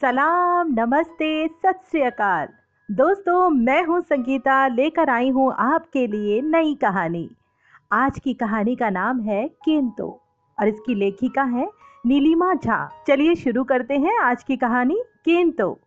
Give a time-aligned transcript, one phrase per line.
[0.00, 2.48] सलाम, नमस्ते, सत श्री अकाल।
[2.90, 7.30] दोस्तों, मैं हूँ संगीता, लेकर आई हूँ आपके लिए नई कहानी।
[7.92, 10.08] आज की कहानी का नाम है केंतो,
[10.58, 11.68] और इसकी लेखिका है
[12.06, 15.80] नीलिमा झा। चलिए शुरू करते हैं आज की कहानी केंतो।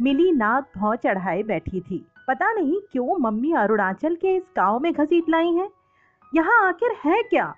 [0.00, 4.92] मिली नाक भौ चढ़ाए बैठी थी। पता नहीं क्यों मम्मी अरुणाचल के इस गाँव में
[4.92, 5.68] घसीट लाई हैं।
[6.34, 7.54] यहाँ आखिर है क्या?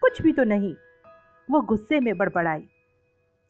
[0.00, 0.74] कुछ भी तो नहीं।
[1.50, 2.69] वो गुस्से में बड़बड़ाई।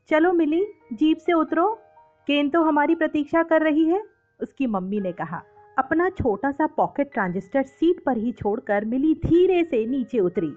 [0.08, 1.78] चलो मिली, जीप से उतरो।
[2.26, 4.02] केन तो हमारी प्रतीक्षा कर रही है,
[4.40, 5.42] उसकी मम्मी ने कहा।
[5.78, 10.50] अपना छोटा सा पॉकेट ट्रांजिस्टर सीट पर ही छोड़कर मिली धीरे से नीचे उतरी।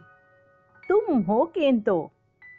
[0.89, 2.11] तुम हो केन तो?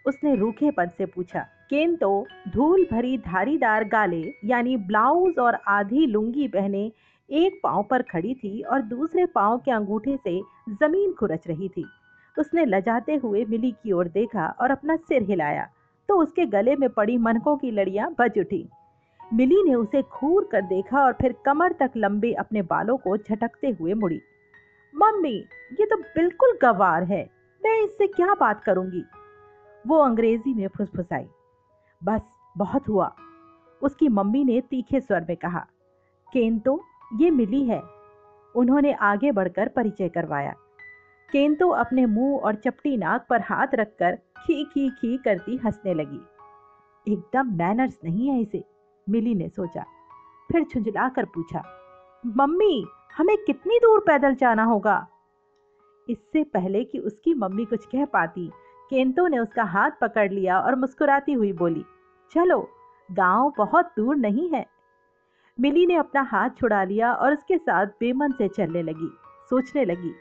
[0.06, 6.48] उसने रूखेपन से पूछा। केन तो धूल भरी धारीदार गाले, यानी ब्लाउज और आधी लुंगी
[6.48, 6.92] पहने
[7.30, 11.84] एक पाँव पर खड़ी थी और दूसरे पाँव के अंगूठे से ज़मीन खुरच रही थी।
[12.38, 15.68] उसने लजाते हुए मिली की ओर देखा और अपना सिर हिलाया।
[16.08, 18.68] तो उसके गले में पड़ी मनकों की लड़ियाँ बज उठी।
[19.34, 23.70] मिली ने उसे घूर कर देखा और फिर कमर तक लंबे अपने बालों को झटकते
[23.70, 24.20] हुए मुड़ी।
[24.94, 25.36] मम्मी,
[25.80, 27.30] ये तो बिल्कुल गवार है।
[27.64, 29.04] मैं इससे क्या बात करूँगी?
[29.86, 31.26] वो अंग्रेज़ी में फुसफुसाई।
[32.04, 32.20] बस,
[32.56, 33.14] बहुत हुआ।
[33.82, 35.66] उसकी मम्मी ने तीखे स्वर में कहा
[36.32, 36.84] केन तो
[37.16, 37.82] ये मिली है।
[38.56, 40.54] उन्होंने आगे बढ़कर परिचय करवाया।
[41.32, 46.20] केंतो अपने मुँह और चपटी नाक पर हाथ रखकर खी खी खी करती हंसने लगी।
[47.06, 48.64] एकदम मैनर्स नहीं है इसे,
[49.06, 49.84] मिली ने सोचा।
[50.52, 51.62] फिर झुंझला कर पूछा,
[52.24, 52.84] मम्मी,
[53.16, 55.06] हमें कितनी दूर पैदल जाना होगा?
[56.08, 58.50] इससे पहले कि उसकी मम्मी कुछ कह पाती,
[58.90, 61.84] केंतो ने उसका हाथ पकड़ लिया और मुस्कुराती हुई बोली,
[62.32, 62.68] चलो,
[63.08, 64.66] गाँव बहुत दूर नहीं है।
[65.58, 69.10] मिली ने अपना हाथ छुड़ा लिया और उसके साथ बेमन से चलने लगी,
[69.50, 70.12] सोचने लगी।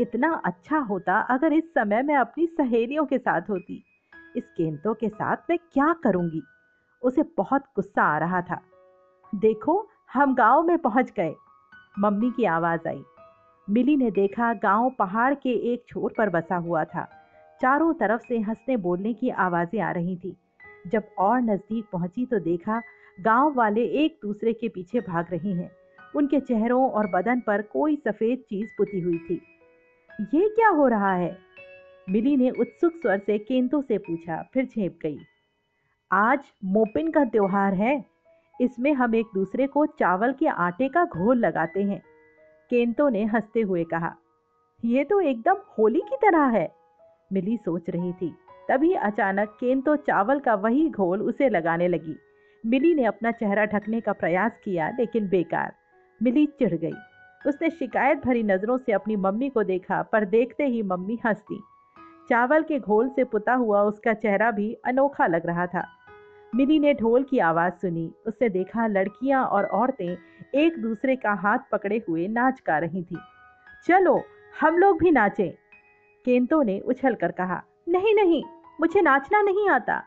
[0.00, 3.84] कितना अच्छा होता अगर इस समय मैं अपनी सहेलियों के साथ होती।
[4.36, 6.42] इस केंतों के साथ मैं क्या करूँगी?
[7.02, 8.60] उसे बहुत गुस्सा आ रहा था।
[9.34, 11.34] देखो, हम गाँव में पहुँच गए।
[11.98, 13.04] मम्मी की आवाज़ आई।
[13.70, 17.08] मिली ने देखा गाँव पहाड़ के एक छोर पर बसा हुआ था।
[17.62, 20.36] चारों तरफ़ से हंसने बोलने की आवाज़ें आ रही थी।
[20.86, 22.82] जब और नज़दीक पहुँची तो देखा
[23.20, 25.70] गाँव वाले एक दूसरे के पीछे भाग रहे हैं।
[26.16, 29.42] उनके चेहरों और बदन पर कोई सफ़ेद चीज़ पुती हुई थी।
[30.20, 31.38] ये क्या हो रहा है?
[32.10, 35.18] मिली ने उत्सुक स्वर से केंतो से पूछा, फिर झेप गई।
[36.12, 38.04] आज मोपिन का त्योहार है।
[38.60, 42.02] इसमें हम एक दूसरे को चावल के आटे का घोल लगाते हैं।
[42.70, 44.16] केंतो ने हँसते हुए कहा
[44.84, 46.74] यह तो एकदम होली की तरह है।
[47.32, 48.34] मिली सोच रही थी।
[48.68, 52.16] तभी अचानक केंतो चावल का वही घोल उसे लगाने लगी।
[52.66, 55.74] मिली ने अपना चेहरा ढकने का प्रयास किया, लेकिन बेकार।
[56.22, 56.94] मिली चिढ़ गई।
[57.46, 61.62] उसने शिकायत भरी नज़रों से अपनी मम्मी को देखा, पर देखते ही मम्मी हंसती।
[62.28, 65.86] चावल के घोल से पुता हुआ उसका चेहरा भी अनोखा लग रहा था।
[66.54, 70.16] मिली ने ढोल की आवाज़ सुनी। उसने देखा, लड़कियाँ और औरतें
[70.54, 73.18] एक दूसरे का हाथ पकड़े हुए नाच गा रही थी।
[73.86, 74.22] चलो,
[74.60, 75.50] हम लोग भी नाचें,
[76.24, 78.44] केंतो ने उछल कर कहा। नहीं नहीं,
[78.80, 80.02] मुझे नाचना नहीं आता।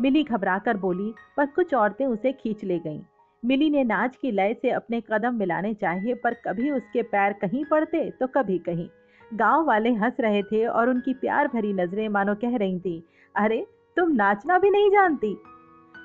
[0.00, 3.00] मिली घबराकर बोली, पर कुछ औरतें उसे खींच ले गईं।
[3.44, 7.64] मिली ने नाच की लय से अपने कदम मिलाने चाहिए, पर कभी उसके पैर कहीं
[7.64, 8.88] पड़ते तो कभी कहीं।
[9.34, 13.02] गाँव वाले हंस रहे थे और उनकी प्यार भरी नज़रें मानो कह रही थी,
[13.36, 13.66] अरे,
[13.96, 15.36] तुम नाचना भी नहीं जानती?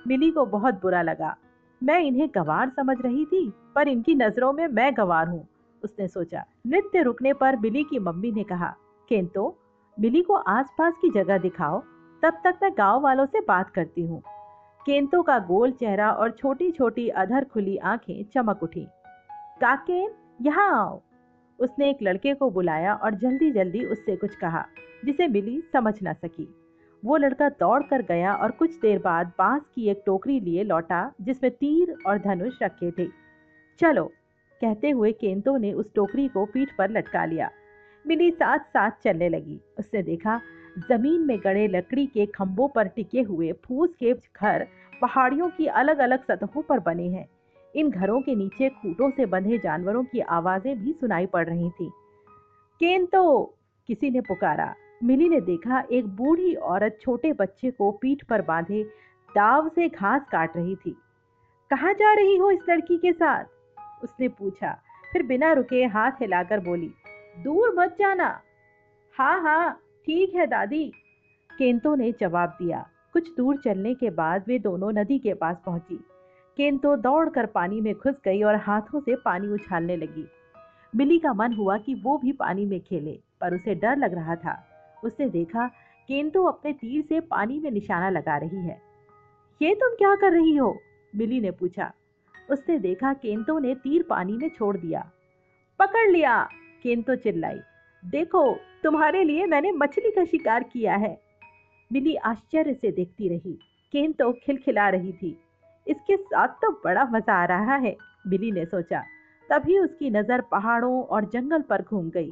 [0.07, 1.35] मिली को बहुत बुरा लगा।
[1.83, 5.47] मैं इन्हें गवार समझ रही थी, पर इनकी नज़रों में मैं गवार हूँ,
[5.83, 8.75] उसने सोचा। नृत्य रुकने पर मिली की मम्मी ने कहा,
[9.09, 9.55] केंतो,
[9.99, 11.79] मिली को आसपास की जगह दिखाओ,
[12.23, 14.21] तब तक मैं गाँव वालों से बात करती हूँ।
[14.85, 18.87] केंतो का गोल चेहरा और छोटी छोटी अधर खुली आँखें चमक उठी।
[19.61, 20.11] काकेन
[20.41, 21.01] यहाँ आओ।
[21.59, 24.65] उसने एक लड़के को बुलाया और जल्दी जल्दी उससे कुछ कहा,
[25.05, 26.47] जिसे मिली समझ ना सकी।
[27.05, 31.11] वो लड़का दौड़ कर गया और कुछ देर बाद बाँस की एक टोकरी लिए लौटा,
[31.21, 33.07] जिसमें तीर और धनुष रखे थे।
[33.79, 34.05] चलो,
[34.61, 37.49] कहते हुए केंतो ने उस टोकरी को पीठ पर लटका लिया।
[38.07, 40.41] मिली साथ साथ चलने लगी। उसने देखा
[40.79, 44.67] ज़मीन में गड़े लकड़ी के खंभों पर टिके हुए फूस के घर
[45.01, 47.27] पहाड़ियों की अलग अलग सतहों पर बने हैं।
[47.75, 51.89] इन घरों के नीचे खूटों से बंधे जानवरों की आवाज़ें भी सुनाई पड़ रही थी।
[52.81, 53.53] केन तो
[53.87, 54.73] किसी ने पुकारा।
[55.03, 58.83] मिली ने देखा एक बूढ़ी औरत छोटे बच्चे को पीठ पर बांधे
[59.29, 60.95] दाव से घास काट रही थी।
[61.71, 63.43] कहाँ जा रही हो इस लड़की के साथ?
[64.03, 64.77] उसने पूछा।
[65.11, 66.91] फिर बिना रुके हाथ हिलाकर बोली,
[67.43, 68.39] दूर मत जाना।
[69.15, 70.93] हाँ हाँ ठीक है दादी।
[71.57, 76.03] केंतो ने जवाब दिया। कुछ दूर चलने के बाद वे दोनों नदी के पास पहुँची।
[76.57, 80.27] केंतो दौड़कर पानी में घुस गई और हाथों से पानी उछालने लगी।
[80.95, 84.35] बिली का मन हुआ कि वो भी पानी में खेले, पर उसे डर लग रहा
[84.35, 84.65] था।
[85.03, 85.67] उसने देखा,
[86.07, 88.81] केंतो अपने तीर से पानी में निशाना लगा रही है।
[89.61, 90.77] ये तुम क्या कर रही हो?
[91.15, 91.93] बिली ने पूछा।
[92.49, 95.11] उसने देखा, केंतो ने तीर पानी में छोड़ दिया।
[95.79, 96.49] पकड़ लिया!
[96.83, 97.59] केंतो चिल्लाई।
[98.03, 98.53] देखो,
[98.83, 101.17] तुम्हारे लिए मैंने मछली का शिकार किया है।
[101.91, 103.53] बिली आश्चर्य से देखती रही।
[103.93, 105.37] केंतो खिलखिला रही थी।
[105.87, 107.95] इसके साथ तो बड़ा मज़ा आ रहा है
[108.27, 109.03] बिली ने सोचा।
[109.49, 112.31] तभी उसकी नज़र पहाड़ों और जंगल पर घूम गई।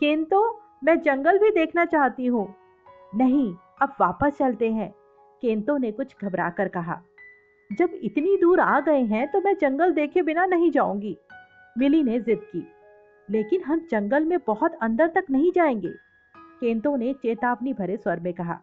[0.00, 0.42] केंतो
[0.84, 2.54] मैं जंगल भी देखना चाहती हूँ।
[3.16, 4.92] नहीं, अब वापस चलते हैं।
[5.42, 7.00] केंतो ने कुछ घबरा कर कहा।
[7.70, 11.16] जब इतनी दूर आ गए हैं तो मैं जंगल देखे बिना नहीं जाऊँगी।
[11.78, 12.66] बिली ने जिद की।
[13.30, 15.92] लेकिन हम जंगल में बहुत अंदर तक नहीं जाएँगे।
[16.60, 18.60] केंतो ने चेतावनी भरे स्वर में कहा,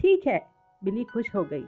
[0.00, 0.46] ठीक है,
[0.84, 1.64] बिली खुश हो गई।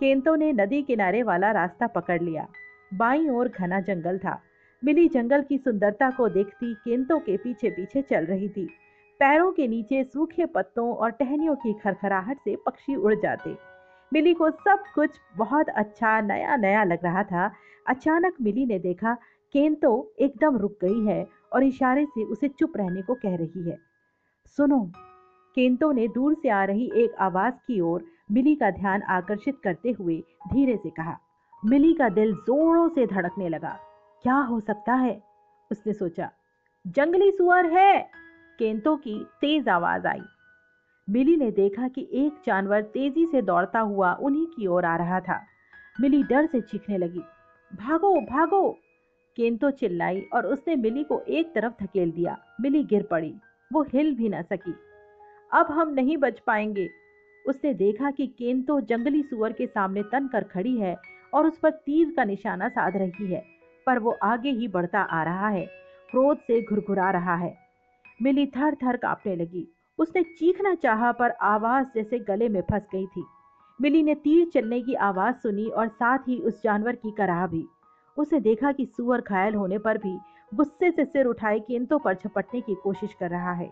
[0.00, 2.48] केंतो ने नदी किनारे वाला रास्ता पकड़ लिया।
[2.94, 4.42] बाई ओर घना जंगल था।
[4.84, 8.66] बिली जंगल की सुंदरता को देखती केंतो के पीछे पीछे चल रही थी।
[9.20, 13.56] पैरों के नीचे सूखे पत्तों और टहनियों की खरखराहट से पक्षी उड़ जाते।
[14.12, 17.50] मिली को सब कुछ बहुत अच्छा नया नया लग रहा था।
[17.86, 19.16] अचानक मिली ने देखा,
[19.52, 23.78] केंतो एकदम रुक गई है और इशारे से उसे चुप रहने को कह रही है।
[24.56, 24.80] सुनो,
[25.56, 29.90] केंतो ने दूर से आ रही एक आवाज़ की ओर मिली का ध्यान आकर्षित करते
[29.90, 30.22] हुए
[30.52, 31.18] धीरे से कहा,
[31.64, 33.76] मिली का दिल जोरों से धड़कने लगा।
[34.22, 35.22] क्या हो सकता है?
[35.70, 36.30] उसने सोचा,
[36.86, 38.10] जंगली सुअर है।
[38.58, 40.22] केंतो की तेज आवाज़ आई।
[41.10, 45.20] मिली ने देखा कि एक जानवर तेज़ी से दौड़ता हुआ उन्हीं की ओर आ रहा
[45.20, 45.40] था।
[46.00, 47.20] मिली डर से चीखने लगी,
[47.72, 48.78] भागो भागो!
[49.36, 53.34] केंतो चिल्लाई और उसने मिली को एक तरफ़ धकेल दिया। मिली गिर पड़ी।
[53.72, 54.74] वो हिल भी न सकी।
[55.52, 56.88] अब हम नहीं बच पाएँगे।
[57.46, 60.96] उसने देखा कि केंतो जंगली सुअर के सामने तन कर खड़ी है
[61.34, 63.44] और उस पर तीर का निशाना साध रही है,
[63.86, 65.66] पर वो आगे ही बढ़ता आ रहा है,
[66.10, 67.56] क्रोध से घुरघुरा रहा है।
[68.22, 69.68] मिली थर थर कांपने लगी।
[69.98, 73.24] उसने चीखना चाहा पर आवाज़ जैसे गले में फंस गई थी।
[73.80, 77.64] मिली ने तीर चलने की आवाज़ सुनी और साथ ही उस जानवर की कराह भी।
[78.16, 80.18] उसे देखा कि सुअर घायल होने पर भी
[80.54, 83.70] गुस्से से सिर उठाए केंतो पर झपटने की कोशिश कर रहा है।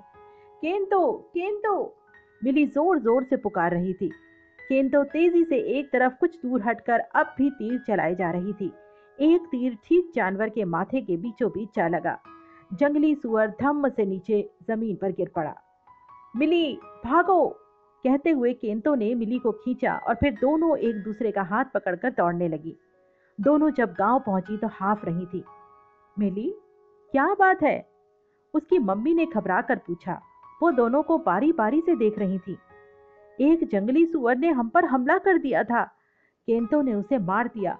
[0.62, 1.96] केंतो केंतो!
[2.44, 4.08] मिली ज़ोर ज़ोर से पुकार रही थी।
[4.58, 8.72] केंतो तेज़ी से एक तरफ़ कुछ दूर हटकर अब भी तीर चलाई जा रही थी।
[9.18, 12.18] एक तीर ठीक जानवर के माथे के बीचों बीच जा लगा।
[12.72, 15.54] जंगली सुअर धम्म से नीचे ज़मीन पर गिर पड़ा।
[16.36, 17.48] मिली, भागो!
[18.04, 22.10] कहते हुए केंतो ने मिली को खींचा और फिर दोनों एक दूसरे का हाथ पकड़कर
[22.10, 22.76] दौड़ने लगी।
[23.40, 25.44] दोनों जब गाँव पहुँची तो हाफ़ रही थी।
[26.18, 26.50] मिली,
[27.12, 27.88] क्या बात है?
[28.54, 30.20] उसकी मम्मी ने घबरा कर पूछा।
[30.62, 32.56] वो दोनों को बारी बारी से देख रही थी।
[33.40, 35.84] एक जंगली सुअर ने हम पर हमला कर दिया था।
[36.48, 37.76] केंतो ने उसे मार दिया।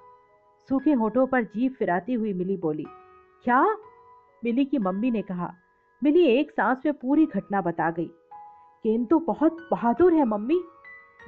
[0.68, 2.86] सूखे होठों पर जीप फिराती हुई मिली बोली,
[3.44, 3.62] क्या?
[4.44, 5.52] मिली की मम्मी ने कहा।
[6.02, 8.10] मिली एक सांस में पूरी घटना बता गई।
[8.84, 10.60] केंतो बहुत बहादुर है मम्मी।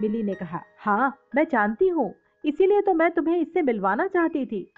[0.00, 2.12] मिली ने कहा हाँ मैं जानती हूँ।
[2.44, 4.73] इसीलिए तो मैं तुम्हें इससे मिलवाना चाहती थी।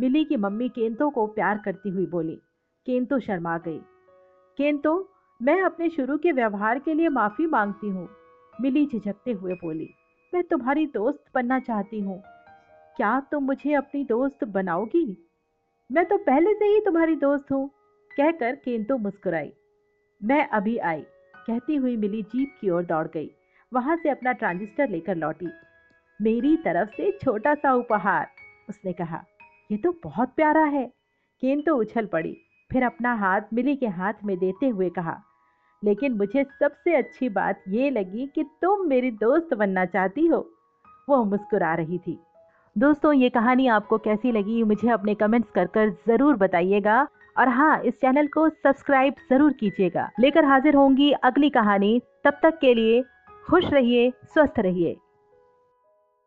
[0.00, 2.38] मिली की मम्मी केंतो को प्यार करती हुई बोली।
[2.86, 3.80] केंतो शर्मा गई।
[4.58, 5.10] केंतो,
[5.42, 8.08] मैं अपने शुरू के व्यवहार के लिए माफ़ी मांगती हूँ।
[8.60, 9.90] मिली झिझकते हुए बोली।
[10.34, 12.22] मैं तुम्हारी दोस्त बनना चाहती हूँ।
[12.96, 15.26] क्या तुम मुझे अपनी दोस्त बनाओगी?
[15.92, 17.68] मैं तो पहले से ही तुम्हारी दोस्त हूँ।
[18.16, 19.52] कहकर केंतो मुस्कुराई।
[20.24, 21.00] मैं अभी आई।
[21.46, 23.30] कहती हुई मिली जीप की ओर दौड़ गई।
[23.72, 25.48] वहाँ से अपना ट्रांजिस्टर लेकर लौटी।
[26.20, 28.26] मेरी तरफ़ से छोटा सा उपहार।
[28.68, 29.24] उसने कहा
[29.70, 30.86] यह तो बहुत प्यारा है।
[31.42, 32.36] केंतो उछल पड़ी,
[32.70, 35.16] फिर अपना हाथ मिली के हाथ में देते हुए कहा,
[35.82, 40.38] लेकिन मुझे सबसे अच्छी बात ये लगी कि तुम मेरी दोस्त बनना चाहती हो।
[41.08, 42.18] वो मुस्कुरा रही थी।
[42.76, 47.06] दोस्तों, ये कहानी आपको कैसी लगी मुझे अपने कमेंट्स कर कर ज़रूर बताइएगा।
[47.38, 52.58] और हाँ इस चैनल को सब्सक्राइब ज़रूर कीजिएगा। लेकर हाजिर होंगी अगली कहानी। तब तक
[52.60, 53.02] के लिए
[53.44, 54.96] खुश रहिए, स्वस्थ रहिए।